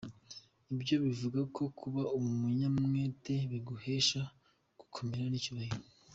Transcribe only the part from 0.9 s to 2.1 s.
bivuga ko kuba